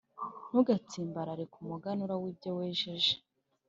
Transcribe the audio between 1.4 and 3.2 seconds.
ku muganura w’ibyo wejeje.